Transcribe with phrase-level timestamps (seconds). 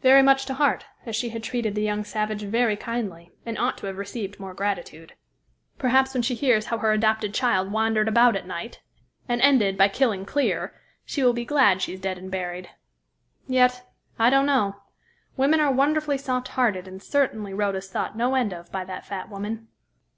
[0.00, 3.76] "Very much to heart, as she had treated the young savage very kindly, and ought
[3.78, 5.14] to have received more gratitude.
[5.76, 8.78] Perhaps when she hears how her adopted child wandered about at night,
[9.28, 10.72] and ended by killing Clear,
[11.04, 12.70] she will be glad she is dead and buried.
[13.48, 13.84] Yet,
[14.20, 14.76] I don't know.
[15.36, 19.04] Women are wonderfully soft hearted, and certainly Rhoda is thought no end of by that
[19.04, 19.66] fat woman."